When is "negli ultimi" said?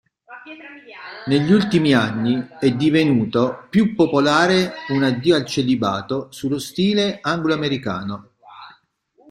1.27-1.93